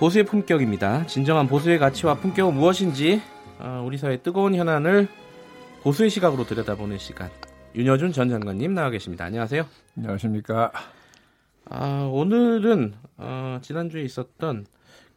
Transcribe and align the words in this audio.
보수의 0.00 0.24
품격입니다. 0.24 1.06
진정한 1.06 1.46
보수의 1.46 1.78
가치와 1.78 2.14
품격은 2.14 2.54
무엇인지 2.54 3.20
어, 3.58 3.82
우리 3.84 3.98
사회의 3.98 4.22
뜨거운 4.22 4.54
현안을 4.54 5.08
보수의 5.82 6.08
시각으로 6.08 6.44
들여다보는 6.46 6.96
시간. 6.96 7.28
윤여준 7.74 8.12
전 8.12 8.30
장관님 8.30 8.72
나와 8.72 8.88
계십니다. 8.88 9.26
안녕하세요. 9.26 9.66
안녕하십니까. 9.98 10.72
아, 11.68 12.08
오늘은 12.10 12.94
어, 13.18 13.58
지난주에 13.60 14.00
있었던 14.04 14.64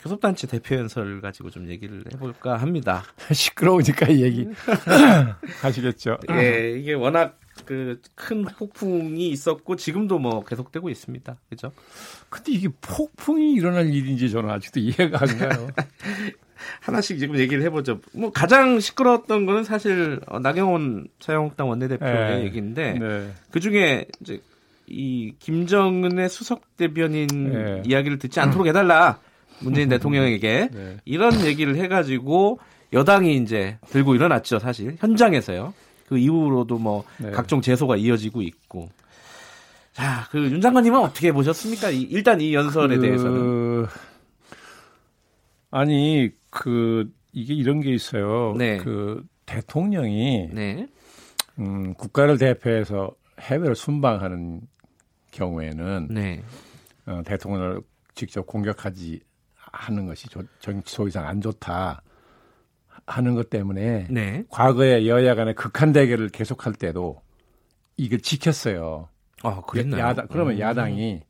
교섭단체 0.02 0.48
대표 0.48 0.75
연설을 0.75 1.21
가지고 1.21 1.50
좀 1.50 1.70
얘기를 1.70 2.04
해볼까 2.13 2.57
합니다. 2.57 3.04
시끄러우니까 3.31 4.12
얘기 4.18 4.49
하시겠죠. 5.63 6.18
예, 6.31 6.77
이게 6.77 6.91
워낙 6.91 7.40
그 7.66 7.99
큰 8.16 8.44
폭풍이 8.44 9.30
있었고 9.30 9.76
지금도 9.76 10.20
뭐 10.20 10.44
계속되고 10.44 10.90
있습니다. 10.90 11.35
그죠? 11.49 11.71
근데 12.30 12.52
이게 12.54 12.70
폭풍이 12.81 13.54
일어날 13.54 13.94
일인지 13.94 14.30
저는 14.30 14.49
아직도 14.49 14.80
이해가 14.80 15.20
안 15.21 15.38
가요. 15.38 15.68
하나씩 16.80 17.20
지금 17.20 17.38
얘기를 17.38 17.62
해보죠. 17.63 17.99
뭐 18.13 18.31
가장 18.31 18.80
시끄러웠던 18.80 19.45
거는 19.45 19.63
사실 19.66 20.21
어, 20.27 20.40
나경원 20.40 21.07
자유한국당 21.20 21.70
원내대표의 21.70 22.40
네. 22.40 22.45
얘기인데 22.45 22.94
네. 22.94 23.31
그 23.52 23.59
중에 23.59 24.05
이제 24.21 24.40
이 24.88 25.34
김정은의 25.40 26.30
수석 26.30 26.77
대변인 26.77 27.27
네. 27.27 27.84
이야기를 27.85 28.20
듣지 28.20 28.40
않도록 28.40 28.68
해달라 28.68 29.20
문재인 29.59 29.90
대통령에게 29.90 30.70
네. 30.71 30.98
이런 31.04 31.41
얘기를 31.45 31.76
해가지고 31.76 32.59
여당이 32.93 33.35
이제 33.38 33.77
들고 33.90 34.15
일어났죠 34.15 34.59
사실 34.59 34.96
현장에서요. 34.99 35.74
그 36.07 36.18
이후로도 36.18 36.77
뭐 36.77 37.04
네. 37.18 37.32
각종 37.32 37.62
제소가 37.62 37.96
이어지고 37.98 38.41
있고. 38.41 38.90
자, 39.93 40.27
그 40.32 40.37
윤 40.40 40.59
장관님은 40.59 40.99
어떻게 40.99 41.32
보셨습니까? 41.32 41.90
이- 41.91 42.01
일단 42.01 42.41
이 42.41 42.54
연설에 42.54 42.96
그, 42.98 43.01
대해서는. 43.01 43.85
아니 45.71 46.29
그 46.49 47.12
이게 47.31 47.54
이런 47.54 47.79
게 47.81 47.91
있어요. 47.93 48.54
네. 48.57 48.77
그 48.77 49.24
대통령이 49.46 50.49
네, 50.51 50.87
음, 51.59 51.93
국가를 51.96 52.37
대표해서 52.37 53.12
해외를 53.40 53.76
순방하는 53.76 54.62
경우에는 55.31 56.07
네, 56.12 56.43
어, 57.05 57.21
대통령을 57.26 57.81
직접 58.15 58.46
공격하지 58.46 59.20
하는 59.55 60.05
것이 60.05 60.29
조- 60.29 60.43
정치소이상 60.59 61.26
안 61.27 61.41
좋다 61.41 62.01
하는 63.05 63.35
것 63.35 63.49
때문에 63.49 64.07
네. 64.09 64.44
과거에 64.50 65.07
여야 65.07 65.35
간의 65.35 65.56
극한 65.56 65.91
대결을 65.91 66.29
계속할 66.29 66.73
때도 66.73 67.22
이걸 67.97 68.19
지켰어요. 68.19 69.09
아, 69.44 69.62
그랬나요? 69.62 70.01
야당, 70.01 70.28
그러면 70.29 70.56
음. 70.56 70.59
야당이 70.59 71.22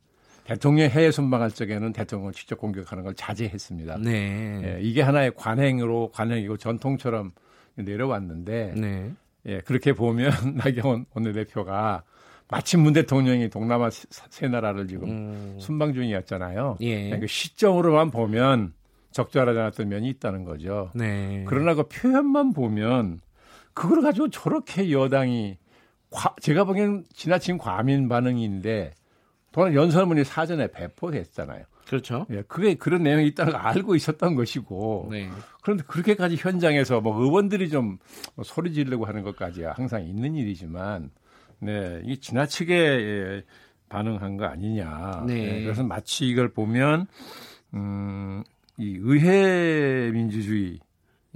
대통령 0.46 0.90
해외 0.90 1.10
순방할 1.10 1.52
적에는 1.52 1.94
대통령을 1.94 2.34
직접 2.34 2.58
공격하는 2.58 3.04
걸 3.04 3.14
자제했습니다. 3.16 3.98
네, 4.00 4.62
예, 4.64 4.80
이게 4.82 5.02
하나의 5.02 5.32
관행으로 5.36 6.12
관행이고 6.14 6.58
전통처럼 6.58 7.32
내려왔는데 7.76 8.74
네, 8.78 9.12
예, 9.46 9.60
그렇게 9.62 9.94
보면 9.94 10.32
나경원 10.56 11.06
원내대표가 11.14 12.04
마침 12.50 12.82
문 12.82 12.94
대통령이 12.94 13.50
동남아 13.50 13.90
세- 13.90 14.06
세 14.30 14.48
나라를 14.48 14.88
지금 14.88 15.10
음, 15.10 15.56
순방 15.60 15.94
중이었잖아요. 15.94 16.78
예, 16.82 17.18
그 17.18 17.26
시점으로만 17.26 18.12
보면 18.12 18.74
적절하지 19.14 19.58
않았던 19.60 19.88
면이 19.90 20.10
있다는 20.10 20.44
거죠. 20.44 20.92
네. 20.94 21.46
그러나 21.48 21.74
그 21.76 21.88
표현만 21.88 22.54
보면 22.54 23.22
그걸 23.74 24.02
가지고 24.02 24.30
저렇게 24.30 24.92
여당이 24.92 25.58
과- 26.12 26.36
제가 26.42 26.64
보기에는 26.66 27.06
지나친 27.14 27.58
과민 27.58 28.08
반응인데 28.10 28.92
또한 29.52 29.74
연설문이 29.74 30.24
사전에 30.24 30.68
배포됐잖아요. 30.72 31.64
그렇죠. 31.88 32.26
예, 32.32 32.42
그게 32.48 32.76
그런 32.76 33.04
내용이 33.04 33.28
있다는 33.28 33.52
걸 33.54 33.62
알고 33.62 33.96
있었던 33.96 34.36
것이고 34.36 35.10
네, 35.12 35.30
그런데 35.62 35.84
그렇게까지 35.86 36.38
현장에서 36.38 37.02
뭐 37.02 37.20
의원들이 37.22 37.70
좀 37.70 38.00
뭐 38.36 38.44
소리 38.44 38.74
지르고 38.74 39.06
하는 39.06 39.22
것까지야 39.22 39.74
항상 39.76 40.04
있는 40.04 40.34
일이지만 40.36 41.12
네, 41.60 42.02
이게 42.04 42.16
지나치게 42.20 42.74
예, 42.76 43.44
반응한 43.90 44.38
거 44.38 44.46
아니냐. 44.46 45.24
네. 45.28 45.60
예, 45.60 45.64
그래서 45.64 45.84
마치 45.84 46.26
이걸 46.28 46.52
보면 46.54 47.06
음, 47.74 48.44
이 48.84 49.00
의회 49.02 50.12
민주주의를 50.12 50.80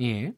예, 0.01 0.33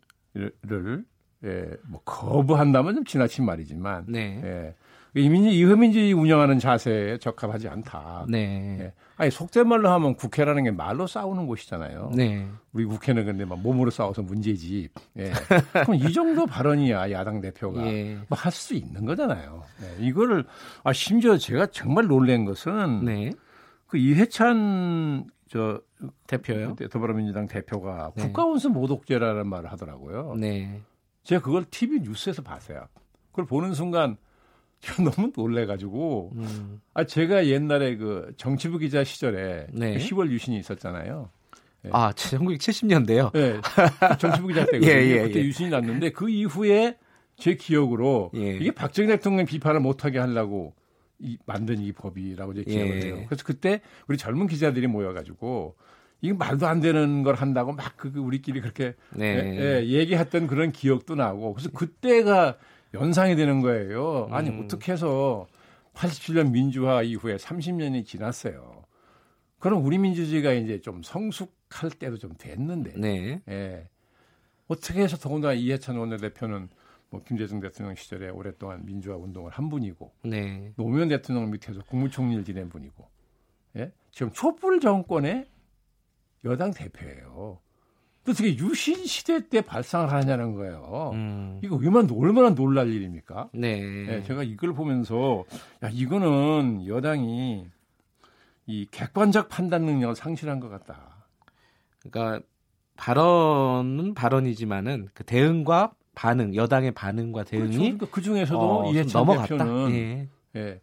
예, 1.46 1.66
뭐 1.88 2.02
거부한다면 2.06 2.96
좀 2.96 3.04
지나친 3.04 3.46
말이지만 3.46 4.06
네, 4.08 4.42
예. 4.44 4.76
이 5.20 5.28
민주 5.28 5.50
의회민주주의 5.50 6.14
운영하는 6.14 6.60
자세에 6.60 7.18
적합하지 7.18 7.68
않다. 7.68 8.28
네, 8.30 8.78
예. 8.80 8.94
아니 9.18 9.32
속된 9.32 9.68
말로 9.68 9.90
하면 9.90 10.16
국회라는 10.16 10.66
게 10.66 10.72
말로 10.72 11.08
싸우는 11.08 11.48
곳이잖아요. 11.48 12.12
네, 12.16 12.48
우리 12.74 12.86
국회는 12.86 13.26
근데 13.26 13.44
막 13.44 13.60
몸으로 13.60 13.90
싸워서 13.90 14.22
문제지. 14.22 14.90
예. 15.18 15.32
그럼 15.72 15.96
이 15.96 16.14
정도 16.14 16.46
발언이야 16.46 17.10
야당 17.12 17.42
대표가 17.42 17.88
예, 17.88 18.20
뭐할 18.28 18.52
수 18.52 18.76
있는 18.76 19.06
거잖아요. 19.06 19.64
네. 19.82 20.06
이거를 20.06 20.46
아 20.84 20.94
심지어 20.94 21.38
제가 21.38 21.68
정말 21.68 22.06
놀란 22.06 22.46
것은 22.46 23.04
네, 23.04 23.32
그 23.88 23.98
이해찬 23.98 25.26
저 25.48 25.82
대표요. 26.28 26.76
더불어민주당 26.90 27.48
대표가 27.48 28.12
네. 28.16 28.24
국가원수 28.24 28.70
모독죄라는 28.70 29.48
말을 29.48 29.72
하더라고요. 29.72 30.36
네, 30.36 30.82
제가 31.24 31.42
그걸 31.42 31.66
TV 31.66 32.00
뉴스에서 32.02 32.42
봤어요. 32.42 32.88
그걸 33.32 33.46
보는 33.46 33.74
순간 33.74 34.18
제가 34.80 35.04
너무 35.12 35.32
놀래가지고 35.36 36.32
음, 36.36 36.82
아 36.94 37.04
제가 37.04 37.48
옛날에 37.48 37.98
그 37.98 38.34
정치부 38.38 38.78
기자 38.78 39.04
시절에 39.04 39.68
네. 39.72 39.94
그 39.94 40.00
10월 40.00 40.30
유신이 40.30 40.58
있었잖아요. 40.60 41.30
아, 41.92 42.12
1970년대요. 42.12 43.32
네, 43.34 43.62
정치부 44.18 44.48
기자 44.50 44.66
때거든요. 44.68 44.92
예, 44.92 44.96
예, 44.96 45.22
그때 45.24 45.40
예. 45.40 45.44
유신이 45.44 45.70
났는데 45.70 46.12
그 46.12 46.30
이후에 46.30 46.98
제 47.38 47.56
기억으로 47.56 48.32
예. 48.36 48.58
이게 48.58 48.72
박정희 48.72 49.08
대통령 49.08 49.46
비판을 49.46 49.80
못하게 49.80 50.20
하려고 50.20 50.74
이, 51.20 51.38
만든 51.46 51.80
이 51.80 51.92
법이라고 51.92 52.54
제 52.54 52.64
기억을 52.64 53.02
예. 53.02 53.06
해요. 53.08 53.24
그래서 53.28 53.44
그때 53.46 53.82
우리 54.08 54.18
젊은 54.18 54.48
기자들이 54.48 54.88
모여가지고 54.88 55.76
이게 56.22 56.34
말도 56.34 56.68
안 56.68 56.80
되는 56.82 57.24
걸 57.24 57.36
한다고 57.36 57.72
막 57.74 57.98
그 57.98 58.12
우리끼리 58.18 58.62
그렇게 58.62 58.96
네, 59.12 59.26
예, 59.26 59.82
예, 59.82 59.86
얘기했던 59.86 60.48
그런 60.48 60.72
기억도 60.72 61.16
나고 61.16 61.54
그래서 61.54 61.70
그때가 61.72 62.58
연상이 62.94 63.36
되는 63.36 63.62
거예요. 63.62 64.28
아니 64.32 64.50
음. 64.50 64.64
어떻게 64.64 64.94
해서 64.94 65.48
87년 65.94 66.52
민주화 66.52 67.04
이후에 67.04 67.36
30년이 67.36 68.06
지났어요. 68.06 68.84
그럼 69.60 69.86
우리 69.86 69.98
민주주의가 69.98 70.54
이제 70.54 70.80
좀 70.80 71.04
성숙할 71.04 71.92
때도 72.00 72.18
좀 72.18 72.34
됐는데 72.38 72.94
네, 72.96 73.42
예. 73.50 73.88
어떻게 74.68 75.02
해서 75.02 75.18
더군다나 75.18 75.54
이해찬 75.54 75.98
원내대표는 75.98 76.70
뭐 77.10 77.22
김대중 77.24 77.60
대통령 77.60 77.96
시절에 77.96 78.30
오랫동안 78.30 78.86
민주화 78.86 79.16
운동을 79.18 79.52
한 79.52 79.70
분이고 79.70 80.14
네, 80.24 80.74
노무현 80.76 81.08
대통령 81.08 81.50
밑에서 81.52 81.84
국무총리를 81.84 82.44
지낸 82.44 82.70
분이고 82.70 83.08
예? 83.78 83.92
지금 84.12 84.32
촛불 84.32 84.80
정권의 84.80 85.48
여당 86.46 86.72
대표예요. 86.72 87.60
어떻게 88.28 88.56
유신 88.58 89.06
시대 89.06 89.48
때 89.48 89.62
발상을 89.62 90.12
하냐는 90.12 90.54
거예요. 90.54 91.12
음, 91.14 91.60
이거 91.64 91.78
얼마나, 91.78 92.08
얼마나 92.14 92.54
놀랄 92.54 92.90
일입니까? 92.90 93.50
네, 93.54 93.80
예, 94.08 94.24
제가 94.24 94.44
이걸 94.44 94.74
보면서 94.74 95.46
야 95.84 95.90
이거는 95.92 96.86
여당이 96.86 97.68
이 98.68 98.88
객관적 98.92 99.50
판단 99.50 99.86
능력을 99.86 100.16
상실한 100.16 100.60
것 100.60 100.70
같다. 100.70 101.26
그러니까 102.02 102.46
발언은 102.98 104.14
발언이지만은 104.14 105.08
그 105.14 105.24
대응과 105.24 105.94
반응, 106.20 106.54
여당의 106.54 106.92
반응과 106.92 107.46
대응이 107.46 107.78
그렇죠. 107.78 108.12
그 108.12 108.22
중에서도 108.22 108.60
어, 108.60 108.84
좀 108.84 108.94
이해찬 108.94 109.22
넘어갔다. 109.22 109.48
대표는 109.48 109.92
예, 109.94 110.28
예. 110.58 110.82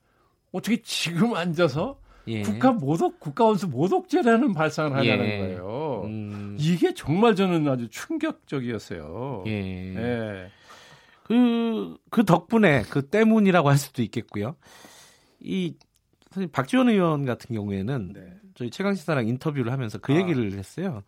어떻게 0.51 0.81
지금 0.81 1.35
앉아서 1.35 2.01
예. 2.29 2.41
국가 2.41 2.73
모독 2.73 3.21
국가원수 3.21 3.69
모독죄라는 3.69 4.55
발상을 4.55 4.97
하냐는 4.97 5.27
예. 5.27 5.39
거예요. 5.39 6.03
음, 6.07 6.57
이게 6.59 6.95
정말 6.95 7.37
저는 7.37 7.69
아주 7.69 7.87
충격적이었어요. 7.91 9.45
예. 9.47 9.95
예. 9.95 10.51
그, 11.25 11.99
그 12.09 12.25
덕분에 12.25 12.85
그 12.89 13.07
때문이라고 13.07 13.69
할 13.69 13.77
수도 13.77 14.01
있겠고요. 14.03 14.57
이 15.41 15.75
사실 16.31 16.49
박지원 16.51 16.89
의원 16.89 17.27
같은 17.27 17.55
경우에는 17.55 18.13
네. 18.15 18.21
저희 18.55 18.71
최강 18.71 18.95
시사랑 18.95 19.29
인터뷰를 19.29 19.71
하면서 19.71 19.99
그 19.99 20.15
아. 20.15 20.17
얘기를 20.17 20.51
했어요. 20.53 21.03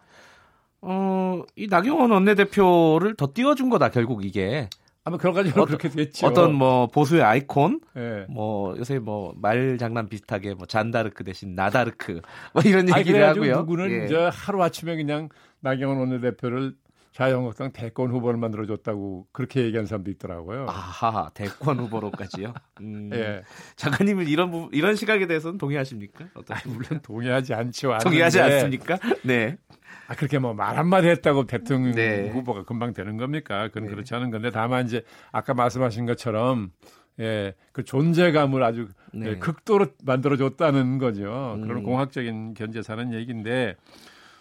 어, 0.81 1.43
이 1.57 1.67
나경원 1.69 2.11
원내대표를 2.11 3.15
더 3.17 3.31
띄워준 3.35 3.69
거다, 3.71 3.91
결국 3.91 4.25
이게. 4.25 4.69
아마 5.05 5.17
결과적으로 5.17 5.63
어떤- 5.63 5.79
그렇게 5.79 5.89
됐죠. 5.89 6.27
어떤 6.27 6.53
뭐 6.55 6.87
보수의 6.87 7.23
아이콘, 7.23 7.81
예. 7.97 8.27
뭐 8.29 8.77
요새 8.77 8.99
뭐 8.99 9.33
말 9.41 9.79
장난 9.79 10.07
비슷하게 10.09 10.53
뭐 10.55 10.67
잔다르크 10.67 11.25
대신 11.25 11.55
나다르크 11.55 12.21
뭐 12.53 12.63
이런 12.67 12.81
아니, 12.93 13.01
얘기를 13.01 13.21
그래가지고 13.21 13.45
하고요. 13.47 13.57
누구는 13.61 13.91
예. 14.03 14.05
이제 14.05 14.29
하루 14.31 14.63
아침에 14.63 14.97
그냥 14.97 15.31
나경원 15.61 15.99
원내대표를 15.99 16.75
자유한국당 17.19 17.73
대권 17.73 18.13
후보를 18.13 18.39
만들어줬다고 18.39 19.27
그렇게 19.33 19.65
얘기한 19.65 19.87
사람도 19.87 20.09
있더라고요. 20.13 20.67
아하 20.69 21.29
대권 21.35 21.81
후보로까지요. 21.81 22.55
음, 22.81 23.11
예. 23.13 23.43
작가님은 23.75 24.29
이런 24.29 24.53
부, 24.53 24.69
이런 24.71 24.95
시각에 24.95 25.27
대해서는 25.27 25.59
동의하십니까? 25.59 26.27
어떤 26.35 26.57
물론 26.67 27.01
동의하지 27.03 27.55
않죠. 27.55 27.99
동의하지 28.05 28.41
않습니까? 28.41 29.01
네. 29.25 29.57
아, 30.07 30.15
그렇게 30.15 30.39
뭐 30.39 30.55
말 30.55 30.79
한마디 30.79 31.09
했다고 31.09 31.47
대통령 31.47 31.97
네. 31.97 32.31
후보가 32.31 32.63
금방 32.63 32.93
되는 32.93 33.17
겁니까? 33.17 33.67
그건 33.67 33.87
네. 33.87 33.91
그렇지 33.91 34.15
않은 34.15 34.31
건데 34.31 34.51
다만 34.53 34.87
이제 34.87 35.03
아까 35.33 35.55
말씀하신 35.55 36.07
것처럼 36.07 36.71
예, 37.19 37.53
그 37.73 37.83
존재감을 37.83 38.63
아주 38.63 38.87
네. 39.13 39.31
예, 39.31 39.35
극도로 39.39 39.87
만들어줬다는 40.05 40.99
거죠. 40.99 41.59
그런 41.65 41.79
음. 41.79 41.83
공학적인 41.83 42.55
견제사는 42.55 43.13
얘기인데 43.13 43.75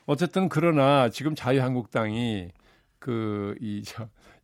어쨌든 0.06 0.48
그러나 0.48 1.10
지금 1.10 1.34
자유한국당이 1.34 2.50
그이 3.08 3.84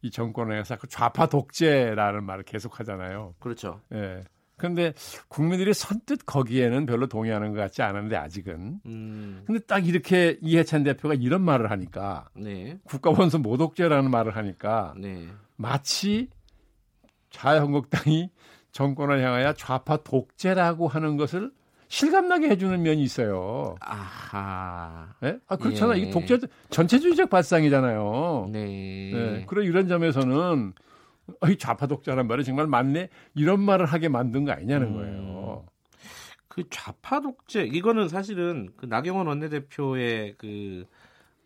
이 0.01 0.09
정권에서 0.09 0.77
그 0.77 0.87
좌파 0.87 1.25
독재라는 1.25 2.23
말을 2.23 2.43
계속 2.43 2.79
하잖아요. 2.79 3.35
그렇죠. 3.39 3.81
예. 3.93 4.23
그런데 4.55 4.93
국민들이 5.27 5.73
선뜻 5.73 6.25
거기에는 6.25 6.85
별로 6.85 7.07
동의하는 7.07 7.53
것 7.53 7.59
같지 7.59 7.81
않은데 7.81 8.15
아직은. 8.15 8.79
음, 8.85 9.43
근데 9.45 9.59
딱 9.65 9.85
이렇게 9.85 10.37
이해찬 10.41 10.83
대표가 10.83 11.15
이런 11.15 11.41
말을 11.41 11.71
하니까 11.71 12.29
네, 12.35 12.79
국가원수 12.85 13.39
모독죄라는 13.39 14.09
말을 14.09 14.37
하니까 14.37 14.93
네, 14.97 15.27
마치 15.57 16.29
자유한국당이 17.31 18.29
정권을 18.71 19.21
향하여 19.21 19.53
좌파 19.53 19.97
독재라고 19.97 20.87
하는 20.87 21.17
것을 21.17 21.51
실감나게 21.97 22.49
해주는 22.49 22.81
면이 22.81 23.03
있어요. 23.03 23.75
아하, 23.79 25.09
예? 25.23 25.37
아 25.47 25.55
그렇잖아. 25.55 25.95
예. 25.95 26.01
이 26.01 26.09
독재 26.09 26.39
전체주의적 26.71 27.29
발상이잖아요. 27.29 28.49
네, 28.51 29.11
예. 29.13 29.45
그런 29.45 29.63
이런 29.63 29.87
점에서는 29.87 30.73
어, 31.39 31.47
이 31.47 31.55
좌파 31.59 31.85
독재라는 31.85 32.27
말이 32.27 32.43
정말 32.43 32.65
맞네. 32.65 33.09
이런 33.35 33.59
말을 33.61 33.85
하게 33.85 34.09
만든 34.09 34.43
거 34.43 34.53
아니냐는 34.53 34.87
음. 34.87 34.93
거예요. 34.95 35.65
그 36.47 36.63
좌파 36.71 37.21
독재 37.21 37.65
이거는 37.65 38.09
사실은 38.09 38.69
그 38.75 38.87
나경원 38.87 39.27
원내대표의 39.27 40.33
그 40.39 40.85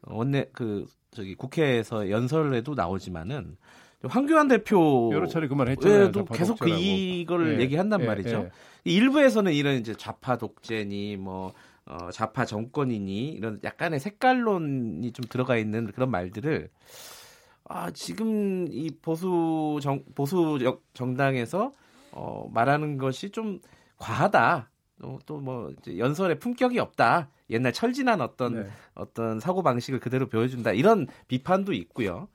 원내 0.03 0.45
그 0.53 0.85
저기 1.11 1.35
국회에서 1.35 2.09
연설에도 2.09 2.73
나오지만은 2.73 3.57
황교안 4.03 4.47
대표 4.47 5.09
여러 5.11 5.27
차례 5.27 5.50
그 5.50 5.55
말 5.55 5.67
했잖아요. 5.69 6.11
계속 6.31 6.57
그. 6.59 6.69
이걸 6.69 7.55
예. 7.57 7.63
얘기한단 7.63 8.00
예, 8.01 8.05
말이죠. 8.05 8.29
예. 8.45 8.51
일부에서는 8.88 9.54
이런 9.54 9.75
이제 9.75 9.94
좌파 9.95 10.38
독재니 10.38 11.18
뭐 11.18 11.54
어, 11.86 12.10
좌파 12.12 12.45
정권이니 12.45 13.30
이런 13.30 13.60
약간의 13.63 14.00
색깔론이 14.00 15.12
좀 15.13 15.25
들어가 15.30 15.57
있는 15.57 15.92
그런 15.92 16.12
말들을 16.12 16.69
아 17.69 17.92
지금 17.92 18.68
이 18.72 18.92
보수 19.01 19.80
정 19.81 20.04
보수 20.16 20.57
정- 20.62 20.80
정당에서 20.94 21.72
어, 22.12 22.50
말하는 22.54 22.98
것이 22.98 23.30
좀 23.30 23.60
과하다. 23.98 24.69
또뭐 25.28 25.74
연설에 25.98 26.39
품격이 26.39 26.80
없다. 26.80 27.30
옛날 27.51 27.72
철진한 27.72 28.19
어떤 28.19 28.56
네. 28.63 28.68
어떤 28.95 29.39
사고 29.39 29.62
방식을 29.62 30.00
그대로 30.00 30.28
보여준다. 30.28 30.72
이런 30.72 31.06
비판도 31.28 31.74
있고요. 31.74 32.28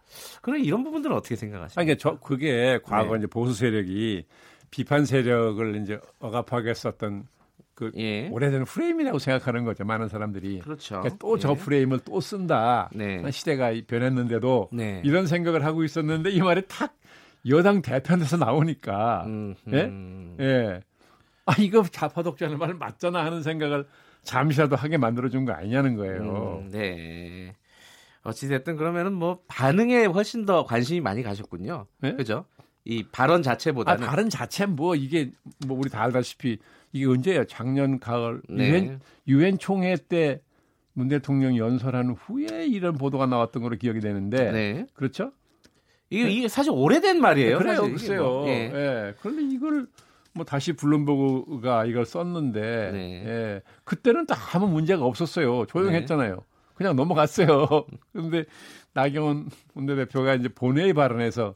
그럼 0.43 0.61
이런 0.61 0.85
부분들은 0.85 1.15
어떻게 1.17 1.35
생각하십니까? 1.35 1.81
아니, 1.81 1.87
그러니까 1.99 2.01
저 2.21 2.25
그게 2.25 2.79
과거 2.85 3.15
네. 3.15 3.19
이제 3.19 3.27
보수 3.27 3.53
세력이 3.55 4.27
비판 4.73 5.05
세력을 5.05 5.77
이제 5.77 6.01
억압하게 6.19 6.75
썼던 6.75 7.29
그 7.75 7.93
예. 7.97 8.29
오래된 8.31 8.65
프레임이라고 8.65 9.19
생각하는 9.19 9.65
거죠. 9.65 9.85
많은 9.85 10.09
사람들이. 10.09 10.61
그렇죠. 10.61 11.03
또저 11.21 11.53
예. 11.53 11.55
프레임을 11.57 12.01
또 12.01 12.21
쓴다. 12.21 12.91
네. 12.95 13.23
시대가 13.31 13.71
변했는데도 13.87 14.71
네. 14.73 15.01
이런 15.05 15.27
생각을 15.27 15.65
하고 15.65 15.85
있었는데 15.85 16.31
이 16.31 16.41
말이 16.41 16.63
탁 16.67 16.97
여당 17.49 17.83
대편에서 17.83 18.37
나오니까 18.39 19.25
음, 19.27 19.55
예? 19.73 19.83
음. 19.85 20.37
예. 20.41 20.81
아 21.45 21.55
이거 21.59 21.83
좌파 21.83 22.23
독재하는 22.23 22.59
말 22.59 22.73
맞잖아 22.75 23.25
하는 23.25 23.43
생각을 23.43 23.87
잠시라도 24.23 24.77
하게 24.77 24.97
만들어 24.97 25.29
준 25.29 25.45
거 25.45 25.53
아니냐는 25.53 25.97
거예요. 25.97 26.61
음, 26.63 26.69
네. 26.71 27.55
어찌됐든 28.23 28.77
그러면은 28.77 29.13
뭐 29.13 29.41
반응에 29.49 30.07
훨씬 30.07 30.47
더 30.47 30.65
관심이 30.65 31.01
많이 31.01 31.23
가셨군요. 31.23 31.87
네? 32.01 32.15
그죠? 32.15 32.45
이 32.84 33.05
발언 33.12 33.40
아 33.40 33.43
자체보다는. 33.43 34.06
다른 34.06 34.29
자체 34.29 34.67
뭐 34.67 34.94
이게 34.94 35.31
뭐 35.67 35.79
우리 35.79 35.88
다 35.90 36.02
알다시피 36.02 36.58
이게 36.93 37.06
언제예요? 37.06 37.44
작년 37.44 38.00
가을 38.00 38.43
네. 38.49 38.69
유엔 38.69 39.00
유엔 39.29 39.58
총회 39.58 39.96
때 39.96 40.40
문 40.94 41.08
대통령이 41.08 41.58
연설한 41.58 42.11
후에 42.11 42.67
이런 42.67 42.96
보도가 42.96 43.26
나왔던 43.26 43.62
걸로 43.62 43.76
기억이 43.76 44.00
되는데 44.00 44.52
네. 44.52 44.87
그렇죠? 44.94 45.32
이게, 46.11 46.29
이게 46.29 46.49
사실 46.49 46.73
오래된 46.75 47.20
말이에요. 47.20 47.58
그래요, 47.58 47.76
사실 47.76 47.84
이게 47.90 47.96
글쎄요. 47.99 48.23
뭐. 48.23 48.49
예. 48.49 48.52
예. 48.75 49.14
그런데 49.20 49.43
이걸 49.55 49.87
뭐 50.34 50.44
다시 50.44 50.75
블룸버그가 50.75 51.87
이걸 51.87 52.05
썼는데 52.05 52.90
네. 52.93 53.25
예. 53.26 53.62
그때는 53.84 54.26
또 54.26 54.34
아무 54.52 54.69
문제가 54.69 55.05
없었어요. 55.05 55.64
조용했잖아요. 55.67 56.44
그냥 56.75 56.96
넘어갔어요. 56.96 57.67
그런데 58.12 58.44
나경원 58.93 59.49
원내대표가 59.75 60.34
이제 60.34 60.49
본회의 60.49 60.93
발언에서 60.93 61.55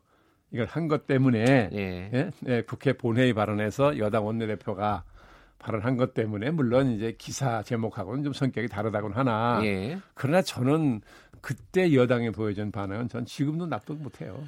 이걸 0.53 0.67
한 0.67 0.89
것 0.89 1.07
때문에 1.07 1.71
예. 1.73 2.11
예? 2.15 2.31
예, 2.47 2.63
국회 2.63 2.93
본회의 2.93 3.35
발언에서 3.35 3.99
여당 3.99 4.27
원내대표가 4.27 5.05
발언한 5.59 5.97
것 5.97 6.15
때문에 6.15 6.51
물론 6.51 6.93
이제 6.93 7.15
기사 7.19 7.63
제목하고는 7.63 8.23
좀 8.23 8.33
성격이 8.33 8.69
다르다고는 8.69 9.17
하나 9.17 9.61
예. 9.65 9.99
그러나 10.15 10.43
저는 10.43 11.01
그때 11.41 11.93
여당에 11.95 12.31
보여준 12.31 12.71
반응은 12.71 13.09
전 13.09 13.25
지금도 13.25 13.67
납득 13.67 14.01
못해요. 14.01 14.39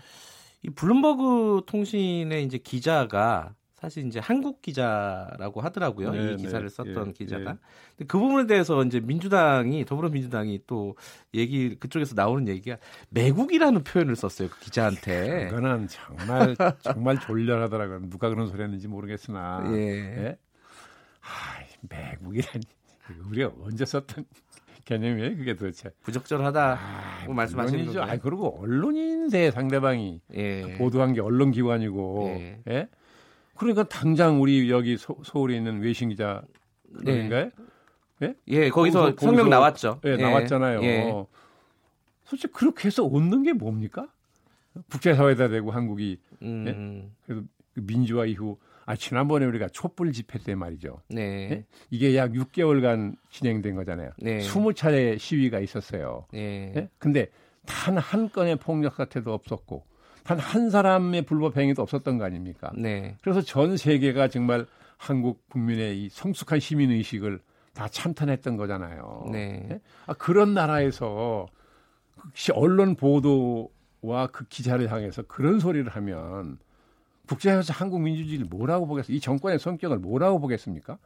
이 0.63 0.71
블룸버그 0.71 1.63
통신의 1.67 2.45
이제 2.45 2.59
기자가 2.59 3.55
사실 3.81 4.07
이제 4.07 4.19
한국 4.19 4.61
기자라고 4.61 5.61
하더라고요. 5.61 6.11
네, 6.11 6.33
이 6.33 6.37
기사를 6.37 6.69
네. 6.69 6.75
썼던 6.75 7.09
예, 7.09 7.13
기자가. 7.13 7.51
예. 7.51 7.57
근데 7.97 8.07
그 8.09 8.19
부분에 8.19 8.47
대해서 8.47 8.83
이제 8.83 8.99
민주당이 8.99 9.85
더불어민주당이 9.85 10.63
또 10.67 10.97
얘기 11.33 11.77
그쪽에서 11.77 12.15
나오는 12.17 12.49
얘기가 12.49 12.77
매국이라는 13.11 13.85
표현을 13.85 14.17
썼어요. 14.17 14.49
그 14.49 14.59
기자한테. 14.61 15.49
그거는 15.51 15.87
정말 15.89 16.57
정말 16.81 17.21
졸렬하더라고요. 17.21 18.11
누가 18.11 18.29
그런 18.29 18.49
소리 18.49 18.63
했는지 18.63 18.89
모르겠으나. 18.89 19.65
예. 19.73 19.77
예? 19.77 20.39
아, 21.21 21.63
매국이라니. 21.89 22.65
우리가 23.31 23.53
언제 23.63 23.85
썼던 23.85 24.25
개념이에요, 24.87 25.37
그게 25.37 25.55
도대체. 25.55 25.91
부적절하다. 26.03 26.79
아, 26.81 27.25
뭐 27.27 27.35
말씀하시는. 27.35 27.87
거고요. 27.87 28.03
아, 28.03 28.17
그리고 28.17 28.61
언론인데 28.61 29.53
상대방이 29.53 30.21
예. 30.35 30.77
보도한 30.79 31.13
게 31.13 31.21
언론 31.21 31.53
기관이고. 31.53 32.37
예. 32.41 32.61
예? 32.69 32.89
그러니까 33.59 33.85
당장 33.85 34.41
우리 34.41 34.71
여기 34.71 34.97
서, 34.97 35.15
울에 35.35 35.57
있는 35.57 35.81
외신 35.81 36.09
기자 36.09 36.43
그런가요? 36.97 37.51
예, 38.49 38.69
거기서 38.71 39.13
거기서- 39.15 39.21
성명 39.21 39.47
거기서- 39.47 39.49
나왔죠. 39.51 40.01
예, 40.05 40.17
나왔잖아요. 40.17 40.83
예. 40.83 41.13
솔직히 42.25 42.53
그렇게 42.53 42.87
해서 42.89 43.05
얻는 43.05 43.43
게 43.43 43.53
뭡니까? 43.53 44.09
국제사회다 44.91 45.49
되고 45.49 45.71
한국이 45.71 46.19
음, 46.43 47.13
그래도 47.27 47.43
그 47.75 47.81
민주화 47.81 48.27
이후 48.27 48.59
아 48.87 48.97
지난번에 48.97 49.45
우리가 49.47 49.69
촛불 49.69 50.13
집회 50.13 50.39
때 50.39 50.55
말이죠. 50.55 51.01
네. 51.09 51.51
예? 51.51 51.65
이게 51.91 52.17
약 52.17 52.33
6개월간 52.33 53.17
진행된 53.31 53.75
거잖아요. 53.75 54.11
네. 54.19 54.39
20차례 54.39 55.19
시위가 55.19 55.61
있었어요. 55.61 56.27
예. 56.35 56.73
예? 56.77 56.89
근데 56.99 57.29
단 57.67 57.99
한 57.99 58.31
건의 58.31 58.57
폭력 58.57 58.95
사태도 58.95 59.33
없었고 59.33 59.85
단 60.29 60.39
한 60.39 60.69
사람의 60.69 61.23
불법 61.23 61.57
행위도 61.57 61.81
없었던 61.81 62.19
거 62.19 62.25
아닙니까? 62.25 62.71
네. 62.77 63.17
그래서 63.23 63.41
전 63.41 63.79
세계가 63.79 64.29
정말 64.29 64.67
한국 64.99 65.49
국민의 65.49 66.05
이 66.05 66.09
성숙한 66.11 66.61
시민 66.61 66.91
의식을 66.91 67.41
다 67.73 67.89
참탄했던 67.89 68.59
거잖아요. 68.59 69.29
네. 69.33 69.67
예? 69.71 69.81
아, 70.07 70.13
그런 70.13 70.53
나라에서 70.53 71.47
혹시 72.23 72.53
언론 72.53 72.95
보도와 72.95 74.27
그 74.31 74.45
기자를 74.49 74.93
향해서 74.93 75.23
그런 75.23 75.61
소리를 75.61 75.89
하면 75.89 76.59
국제사회에서 77.29 77.73
한국 77.73 78.01
민주주의를 78.03 78.47
뭐라고 78.47 78.87
보겠습니까? 78.87 79.17
이 79.17 79.21
정권의 79.21 79.59
성격을 79.59 79.99
뭐라고 79.99 80.41
보겠습니까? 80.41 80.99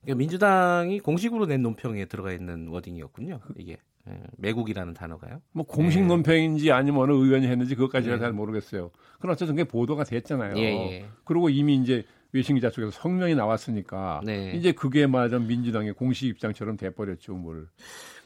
그러니까 0.00 0.18
민주당이 0.18 0.98
공식으로 1.00 1.46
낸 1.46 1.62
논평에 1.62 2.06
들어가 2.06 2.32
있는 2.32 2.66
워딩이었군요. 2.68 3.38
이게 3.56 3.72
예, 3.72 3.76
매국이라는 4.38 4.94
단어가요. 4.94 5.40
뭐 5.52 5.64
공식 5.64 6.00
네. 6.00 6.06
논평인지 6.06 6.72
아니면 6.72 7.02
어느 7.02 7.12
의원이 7.12 7.46
했는지 7.46 7.74
그것까지는 7.74 8.16
네. 8.16 8.20
잘 8.20 8.32
모르겠어요. 8.32 8.90
그러나 9.18 9.34
어쨌든 9.34 9.54
그게 9.54 9.68
보도가 9.68 10.04
됐잖아요. 10.04 10.56
예, 10.58 10.62
예. 10.62 11.06
그리고 11.24 11.48
이미 11.48 11.76
이제 11.76 12.04
외신 12.32 12.56
기자 12.56 12.70
쪽에서 12.70 12.90
성명이 12.90 13.34
나왔으니까 13.34 14.22
네. 14.24 14.52
이제 14.54 14.72
그게 14.72 15.06
말하자면 15.06 15.46
민주당의 15.46 15.92
공식 15.94 16.26
입장처럼 16.26 16.76
돼버렸죠, 16.76 17.34
뭘. 17.34 17.68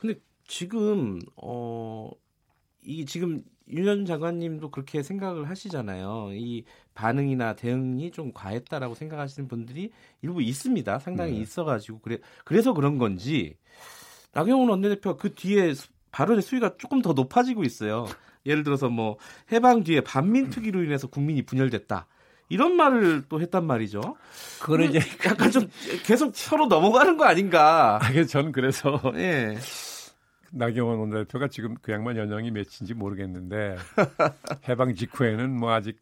근데 0.00 0.18
지금 0.47 1.21
어. 1.37 2.11
이 2.88 3.04
지금 3.04 3.42
윤현 3.68 4.06
장관님도 4.06 4.71
그렇게 4.71 5.02
생각을 5.02 5.49
하시잖아요. 5.49 6.30
이 6.35 6.64
반응이나 6.95 7.56
대응이 7.56 8.12
좀 8.12 8.33
과했다라고 8.33 8.95
생각하시는 8.95 9.49
분들이 9.49 9.90
일부 10.23 10.40
있습니다. 10.40 11.00
상당히 11.00 11.33
네. 11.33 11.40
있어가지고 11.40 11.99
그래 11.99 12.18
그래서 12.45 12.73
그런 12.75 12.97
건지 12.99 13.56
나경원 14.33 14.68
원내대표가 14.68 15.16
그 15.21 15.35
뒤에 15.35 15.75
수- 15.75 15.88
발언의 16.12 16.42
수위가 16.42 16.76
조금 16.78 17.02
더 17.02 17.12
높아지고 17.12 17.64
있어요. 17.64 18.06
예를 18.47 18.62
들어서 18.62 18.88
뭐 18.88 19.16
해방 19.52 19.83
뒤에 19.85 20.00
반민특위로 20.02 20.83
인해서 20.85 21.06
국민이 21.09 21.42
분열됐다. 21.42 22.06
이런 22.49 22.76
말을 22.76 23.25
또 23.28 23.40
했단 23.40 23.66
말이죠. 23.66 24.00
그거는 24.61 24.88
이제 24.90 25.00
약간 25.26 25.50
좀 25.50 25.68
계속 26.04 26.35
서로 26.37 26.66
넘어가는 26.66 27.16
거 27.16 27.25
아닌가. 27.25 27.99
아, 28.02 28.25
저는 28.25 28.52
그래서 28.52 29.00
예. 29.16 29.56
나경원 30.52 30.99
원내대표가 31.00 31.49
지금 31.49 31.75
그 31.83 31.90
양반 31.92 32.16
연령이 32.16 32.50
몇인지 32.52 32.95
모르겠는데 32.95 33.76
해방 34.68 34.95
직후에는 34.95 35.50
뭐 35.59 35.73
아직 35.73 35.99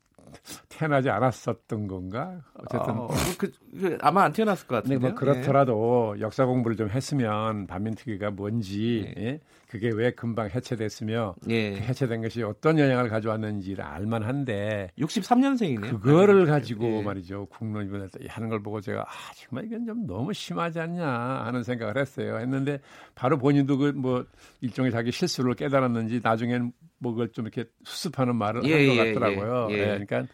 태어나지 0.68 1.10
않았었던 1.10 1.86
건가? 1.86 2.40
어쨌든 2.54 2.98
어, 2.98 3.08
그, 3.38 3.52
그, 3.78 3.98
아마 4.00 4.24
안 4.24 4.32
태어났을 4.32 4.66
것 4.66 4.76
같은데. 4.76 4.98
뭐 4.98 5.14
그렇더라도 5.14 6.14
예. 6.16 6.20
역사 6.20 6.46
공부를 6.46 6.76
좀 6.76 6.90
했으면 6.90 7.66
반민특위가 7.66 8.30
뭔지 8.30 9.12
예. 9.16 9.22
예? 9.22 9.40
그게 9.74 9.90
왜 9.90 10.12
금방 10.12 10.48
해체됐으며 10.50 11.34
예. 11.48 11.72
그 11.72 11.78
해체된 11.80 12.22
것이 12.22 12.44
어떤 12.44 12.78
영향을 12.78 13.08
가져왔는지를 13.08 13.82
알만한데 13.82 14.92
63년생이네요. 14.96 16.00
그거를 16.00 16.46
가지고 16.46 16.98
예. 16.98 17.02
말이죠 17.02 17.46
국론위원회 17.46 18.06
하는 18.28 18.48
걸 18.48 18.62
보고 18.62 18.80
제가 18.80 19.00
아 19.00 19.32
정말 19.34 19.64
이건 19.64 19.84
좀 19.84 20.06
너무 20.06 20.32
심하지 20.32 20.78
않냐 20.78 21.04
하는 21.04 21.64
생각을 21.64 21.98
했어요. 21.98 22.38
했는데 22.38 22.78
바로 23.16 23.36
본인도 23.36 23.76
그 23.78 23.92
뭐 24.04 24.24
일종의 24.60 24.92
자기 24.92 25.10
실수를 25.10 25.54
깨달았는지 25.54 26.20
나중엔 26.22 26.72
뭐 26.98 27.12
그걸 27.12 27.32
좀 27.32 27.46
이렇게 27.46 27.68
수습하는 27.82 28.36
말을 28.36 28.64
예, 28.66 28.88
한것 28.88 29.06
예, 29.06 29.14
같더라고요. 29.14 29.68
예, 29.70 29.74
예. 29.74 29.84
그러니까 29.86 30.26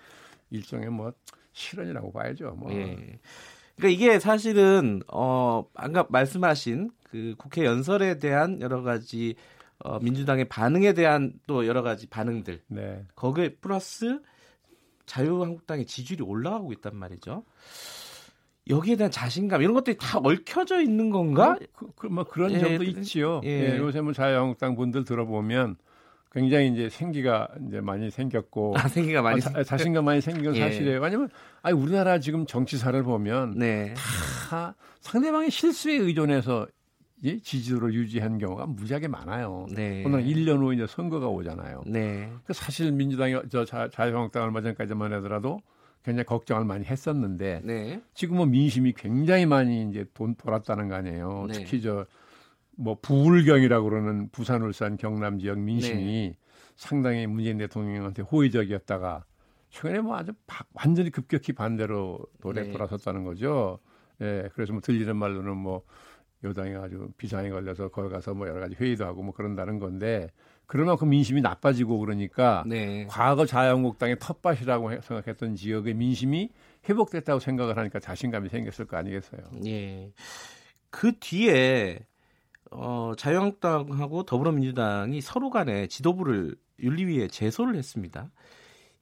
일종의 0.51 0.91
뭐 0.91 1.13
실언이라고 1.53 2.13
봐야죠. 2.13 2.57
뭐. 2.59 2.71
예. 3.81 3.89
그러니까 3.89 3.89
이게 3.89 4.19
사실은 4.19 5.03
어 5.09 5.65
아까 5.75 6.07
말씀하신 6.09 6.91
그 7.11 7.35
국회 7.39 7.65
연설에 7.65 8.19
대한 8.19 8.61
여러 8.61 8.83
가지 8.83 9.35
어, 9.83 9.99
민주당의 9.99 10.49
반응에 10.49 10.93
대한 10.93 11.33
또 11.47 11.67
여러 11.67 11.83
가지 11.83 12.07
반응들. 12.07 12.61
네. 12.69 13.05
거기에 13.17 13.57
플러스 13.57 14.21
자유한국당의 15.07 15.87
지지율이 15.87 16.23
올라가고 16.23 16.73
있단 16.75 16.95
말이죠. 16.95 17.45
여기에 18.69 18.97
대한 18.97 19.11
자신감 19.11 19.63
이런 19.63 19.75
것들이 19.75 19.97
다 19.99 20.19
얽혀져 20.23 20.83
있는 20.83 21.11
건가? 21.11 21.57
뭐, 21.59 21.69
그, 21.75 21.93
그, 21.97 22.07
뭐 22.07 22.25
그런 22.25 22.53
예, 22.53 22.59
점도 22.59 22.85
있지요. 22.85 23.41
예. 23.45 23.73
예, 23.73 23.79
요새 23.79 24.01
뭐 24.03 24.13
자유한국당 24.13 24.77
분들 24.77 25.05
들어보면 25.05 25.77
굉장히 26.33 26.69
이제 26.69 26.89
생기가 26.89 27.49
이제 27.67 27.81
많이 27.81 28.11
생겼고 28.11 28.75
아, 28.77 28.87
생기가 28.89 29.21
많이 29.21 29.41
아, 29.55 29.65
자, 29.65 29.77
신감 29.77 30.05
많이 30.05 30.21
생긴 30.21 30.45
건 30.45 30.57
예. 30.57 30.61
사실이에요. 30.61 31.01
왜냐면 31.01 31.29
아니 31.63 31.77
우리나라 31.77 32.21
지금 32.21 32.47
정치사를 32.47 33.03
보면 33.03 33.55
네. 33.57 33.95
다 34.49 34.75
상대방의 35.01 35.51
실수에 35.51 35.95
의존해서 35.95 36.69
예? 37.25 37.39
지지도를 37.39 37.93
유지한 37.93 38.39
경우가 38.39 38.67
무지하게 38.67 39.09
많아요. 39.09 39.67
네. 39.71 40.03
그러나 40.05 40.23
1년 40.23 40.61
후에 40.61 40.77
이제 40.77 40.87
선거가 40.87 41.29
오잖아요. 41.29 41.83
네. 41.87 42.33
그 42.47 42.53
사실 42.53 42.93
민주당이 42.93 43.35
저 43.51 43.65
자, 43.65 43.89
자유한국당 43.93 44.45
얼마 44.45 44.63
전까지만 44.63 45.13
하더라도 45.15 45.61
굉장히 46.03 46.25
걱정을 46.25 46.65
많이 46.65 46.85
했었는데 46.85 47.61
네. 47.65 48.01
지금은 48.15 48.51
민심이 48.51 48.93
굉장히 48.93 49.47
많이 49.47 49.89
이제 49.91 50.07
돈 50.15 50.35
돌았다는 50.35 50.89
거 50.89 50.95
아니에요. 50.95 51.47
네. 51.49 51.59
특히 51.59 51.83
저 51.83 52.07
뭐 52.81 52.97
부울경이라고 53.01 53.89
그러는 53.89 54.31
부산, 54.31 54.63
울산, 54.63 54.97
경남 54.97 55.39
지역 55.39 55.59
민심이 55.59 56.31
네. 56.31 56.37
상당히 56.77 57.27
문재인 57.27 57.59
대통령한테 57.59 58.23
호의적이었다가 58.23 59.25
최근에 59.69 60.01
뭐 60.01 60.17
아주 60.17 60.33
바, 60.47 60.65
완전히 60.73 61.11
급격히 61.11 61.53
반대로 61.53 62.19
노래 62.41 62.63
네. 62.63 62.73
돌아섰다는 62.73 63.25
거죠. 63.25 63.81
예, 64.23 64.49
그래서 64.55 64.73
뭐 64.73 64.81
들리는 64.81 65.15
말로는 65.15 65.57
뭐 65.59 65.83
여당이 66.43 66.75
아주 66.77 67.11
비상에 67.19 67.51
걸려서 67.51 67.89
거기 67.89 68.09
가서 68.09 68.33
뭐 68.33 68.49
여러 68.49 68.61
가지 68.61 68.75
회의도 68.75 69.05
하고 69.05 69.23
뭐 69.23 69.35
그런다는 69.35 69.79
건데 69.79 70.31
그러만큼 70.65 71.11
민심이 71.11 71.43
나빠지고 71.43 71.99
그러니까 71.99 72.65
네. 72.67 73.05
과거 73.11 73.45
자유한국당의 73.45 74.17
텃밭이라고 74.19 75.03
생각했던 75.03 75.55
지역의 75.55 75.95
민심이 75.95 76.49
회복됐다고 76.89 77.41
생각을 77.41 77.77
하니까 77.77 78.01
자신감이 78.01 78.49
생겼을 78.49 78.87
거 78.87 78.97
아니겠어요. 78.97 79.43
예. 79.67 80.13
그 80.89 81.13
뒤에 81.21 82.07
어, 82.71 83.13
자유한국당하고 83.17 84.25
더불어민주당이 84.25 85.21
서로 85.21 85.51
간에 85.51 85.87
지도부를 85.89 86.57
윤리위에 86.81 87.29
제소를 87.29 87.77
했습니다. 87.77 88.31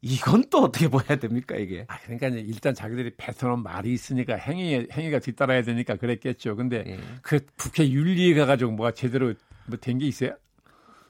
이건 0.00 0.44
또 0.50 0.62
어떻게 0.62 0.88
봐야 0.88 1.18
됩니까 1.18 1.56
이게? 1.56 1.84
아, 1.88 1.98
그러니까 2.04 2.28
일단 2.28 2.72
자기들이 2.74 3.14
뱉어놓은 3.16 3.62
말이 3.62 3.92
있으니까 3.92 4.36
행위 4.36 4.86
행위가 4.92 5.18
뒤따라야 5.18 5.62
되니까 5.62 5.96
그랬겠죠. 5.96 6.54
근데 6.56 6.84
예. 6.86 7.00
그 7.22 7.40
국회 7.56 7.88
윤리에 7.88 8.34
가가지고 8.34 8.72
뭐가 8.72 8.92
제대로 8.92 9.34
뭐 9.66 9.78
된 9.80 9.98
게 9.98 10.06
있어요? 10.06 10.34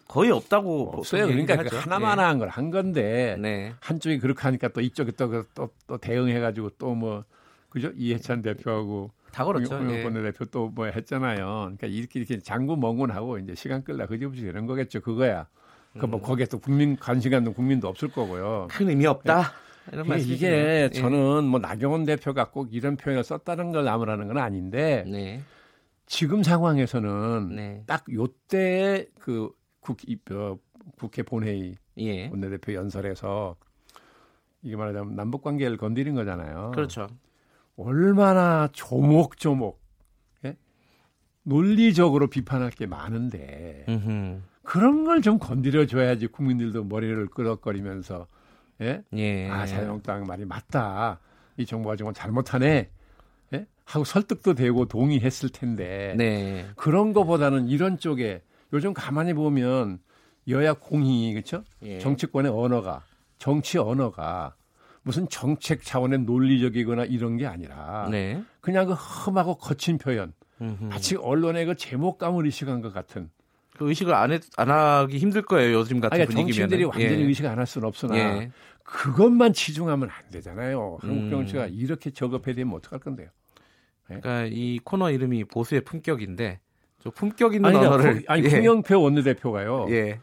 거의 0.08 0.30
없다고 0.30 0.84
뭐 0.86 0.96
없어요. 0.96 1.26
그러니까 1.26 1.56
그 1.62 1.76
하나만한 1.76 2.36
예. 2.36 2.38
걸한 2.38 2.70
건데 2.70 3.36
네. 3.38 3.74
한쪽이 3.80 4.18
그렇게 4.20 4.40
하니까 4.42 4.68
또 4.68 4.80
이쪽이 4.80 5.12
또또 5.12 5.44
또, 5.54 5.70
또 5.86 5.98
대응해가지고 5.98 6.70
또 6.78 6.94
뭐 6.94 7.24
그죠 7.80 7.92
이해찬 7.96 8.42
대표하고 8.42 9.10
다 9.32 9.44
그렇죠. 9.44 9.76
홍영권 9.76 10.16
예. 10.16 10.22
대표 10.22 10.44
또 10.46 10.68
뭐 10.70 10.86
했잖아요. 10.86 11.36
그러니까 11.76 11.86
이렇게 11.86 12.18
이렇게 12.20 12.38
장구 12.38 12.76
멍군하고 12.76 13.38
이제 13.38 13.54
시간 13.54 13.82
끌라 13.84 14.06
그지없이 14.06 14.42
되는 14.42 14.66
거겠죠. 14.66 15.00
그거야. 15.00 15.46
그뭐 15.98 16.16
음. 16.16 16.22
거기에 16.22 16.46
또 16.46 16.58
국민 16.58 16.96
관심 16.96 17.30
갖는 17.30 17.54
국민도 17.54 17.88
없을 17.88 18.08
거고요. 18.08 18.68
큰 18.70 18.88
의미 18.88 19.06
없다. 19.06 19.52
이런 19.92 20.06
이게, 20.18 20.34
이게 20.34 20.46
예. 20.48 20.90
저는 20.92 21.44
뭐 21.44 21.58
나경원 21.60 22.04
대표가 22.04 22.50
꼭 22.50 22.74
이런 22.74 22.96
표현을 22.96 23.24
썼다는 23.24 23.72
걸 23.72 23.84
나무라는 23.84 24.28
건 24.28 24.36
아닌데 24.38 25.04
네. 25.06 25.40
지금 26.06 26.42
상황에서는 26.42 27.54
네. 27.56 27.82
딱 27.86 28.04
요때 28.12 29.06
그 29.18 29.50
국, 29.80 29.98
어, 30.32 30.58
국회 30.98 31.22
본회의 31.22 31.76
예. 31.98 32.28
원내대표 32.28 32.74
연설에서 32.74 33.56
이게 34.62 34.76
말하자면 34.76 35.16
남북 35.16 35.42
관계를 35.42 35.76
건드린 35.78 36.14
거잖아요. 36.14 36.72
그렇죠. 36.74 37.06
얼마나 37.78 38.68
조목조목 38.72 39.80
예? 40.44 40.56
논리적으로 41.44 42.26
비판할 42.28 42.70
게 42.70 42.86
많은데 42.86 43.84
음흠. 43.88 44.40
그런 44.62 45.04
걸 45.04 45.22
좀 45.22 45.38
건드려 45.38 45.86
줘야지 45.86 46.26
국민들도 46.26 46.84
머리를 46.84 47.26
끄덕거리면서 47.28 48.26
예? 48.80 49.02
예. 49.14 49.48
아 49.48 49.64
자유한국당 49.66 50.24
말이 50.26 50.44
맞다. 50.44 51.20
이 51.56 51.64
정부가 51.66 51.96
정말 51.96 52.14
잘못하네. 52.14 52.90
예? 53.54 53.66
하고 53.84 54.04
설득도 54.04 54.54
되고 54.54 54.84
동의했을 54.86 55.48
텐데 55.48 56.14
네. 56.18 56.66
그런 56.76 57.12
거보다는 57.12 57.68
이런 57.68 57.98
쪽에 57.98 58.42
요즘 58.72 58.92
가만히 58.92 59.32
보면 59.34 60.00
여야 60.48 60.74
공이 60.74 61.32
그렇죠? 61.32 61.64
예. 61.82 61.98
정치권의 61.98 62.52
언어가 62.52 63.02
정치 63.38 63.78
언어가 63.78 64.54
무슨 65.08 65.26
정책 65.30 65.82
차원의 65.82 66.18
논리적이거나 66.24 67.06
이런 67.06 67.38
게 67.38 67.46
아니라 67.46 68.08
네. 68.10 68.42
그냥 68.60 68.84
그 68.86 68.92
험하고 68.92 69.56
거친 69.56 69.96
표현 69.96 70.34
음흠. 70.60 70.84
마치 70.84 71.16
언론의 71.16 71.64
그 71.64 71.76
제목감을 71.76 72.44
의식한 72.44 72.82
것 72.82 72.92
같은 72.92 73.30
그 73.78 73.88
의식을 73.88 74.12
안, 74.12 74.32
해, 74.32 74.40
안 74.58 74.70
하기 74.70 75.16
힘들 75.16 75.40
거예요 75.40 75.78
요즘 75.78 76.00
같은 76.00 76.14
아니, 76.14 76.26
분위기면 76.26 76.52
정치인들이 76.68 76.84
완전히 76.84 77.22
예. 77.22 77.26
의식 77.26 77.46
안 77.46 77.58
할 77.58 77.66
수는 77.66 77.88
없으나 77.88 78.18
예. 78.18 78.50
그것만 78.82 79.54
치중하면 79.54 80.10
안 80.10 80.30
되잖아요. 80.30 80.98
한국 81.00 81.24
음. 81.24 81.30
정치가 81.30 81.64
음. 81.64 81.70
이렇게 81.72 82.10
저급해 82.10 82.52
되면 82.52 82.74
어떡할 82.74 82.98
건데요? 83.00 83.28
예? 84.10 84.20
그러니까 84.20 84.44
이 84.50 84.78
코너 84.84 85.10
이름이 85.10 85.44
보수의 85.44 85.82
품격인데 85.84 86.60
저 87.02 87.10
품격 87.10 87.54
있는 87.54 87.70
아니, 87.70 87.78
언어를 87.78 88.24
아니 88.28 88.44
예. 88.44 88.50
홍영표 88.50 89.00
원내대표가요. 89.00 89.86
예. 89.88 90.20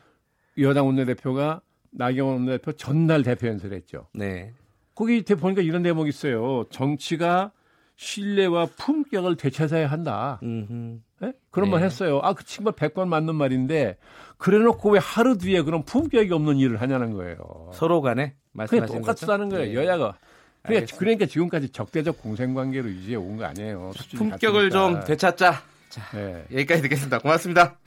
여당 0.60 0.86
원내대표가 0.86 1.62
나경원 1.90 2.36
원내대표 2.36 2.74
전날 2.74 3.24
대표 3.24 3.48
연설했죠. 3.48 4.10
네. 4.14 4.54
거기 4.96 5.22
보니까 5.24 5.62
이런 5.62 5.84
대목이 5.84 6.10
있어요. 6.10 6.66
정치가 6.70 7.52
신뢰와 7.98 8.68
품격을 8.78 9.36
되찾아야 9.38 9.88
한다. 9.88 10.40
네? 10.42 11.34
그런 11.52 11.70
네. 11.70 11.76
말 11.76 11.84
했어요. 11.84 12.20
아, 12.24 12.34
그 12.34 12.44
친구 12.44 12.72
백번 12.72 13.10
맞는 13.10 13.36
말인데 13.36 13.98
그래 14.38 14.58
놓고 14.60 14.92
왜 14.92 15.00
하루 15.00 15.38
뒤에 15.38 15.62
그런 15.62 15.84
품격이 15.84 16.32
없는 16.34 16.58
일을 16.58 16.82
하냐는 16.82 17.14
거예요. 17.14 17.38
서로 17.74 18.02
간에 18.02 18.34
말씀하신 18.54 19.02
똑같다는 19.02 19.50
거예요. 19.50 19.66
네. 19.66 19.74
여야가. 19.76 20.18
그러니까, 20.64 20.96
그러니까, 20.98 21.26
지금까지 21.28 21.70
적대적 21.70 22.22
공생관계로 22.22 22.90
유지해 22.90 23.16
온 23.18 23.38
거 23.38 23.46
아니에요. 23.46 23.92
품격을 24.16 24.72
좀 24.72 25.04
되찾자. 25.06 25.62
자, 25.90 26.18
네. 26.18 26.44
여기까지 26.52 26.82
듣겠습니다. 26.82 27.20
고맙습니다. 27.20 27.78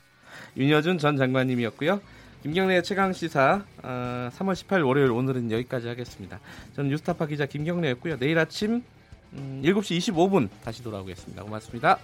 윤여준 0.56 0.98
전 0.98 1.16
장관님이었고요. 1.16 2.00
김경래의 2.42 2.84
최강 2.84 3.12
시사 3.12 3.64
어, 3.82 4.30
3월 4.38 4.54
18일 4.54 4.86
월요일 4.86 5.10
오늘은 5.10 5.50
여기까지 5.50 5.88
하겠습니다. 5.88 6.38
저는 6.76 6.90
뉴스타파 6.90 7.26
기자 7.26 7.46
김경래였고요. 7.46 8.18
내일 8.18 8.38
아침 8.38 8.84
음, 9.32 9.60
7시 9.64 9.98
25분 9.98 10.48
다시 10.64 10.82
돌아오겠습니다. 10.84 11.42
고맙습니다. 11.42 11.98